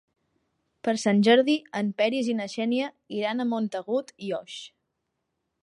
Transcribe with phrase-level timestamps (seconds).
[0.87, 4.57] Per Sant Jordi en Peris i na Xènia iran a Montagut i Oix.